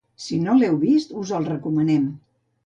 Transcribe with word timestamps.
Si 0.27 0.37
no 0.45 0.55
l’heu 0.61 0.79
vist, 0.85 1.13
us 1.25 1.35
el 1.41 1.47
recomanem. 1.51 2.09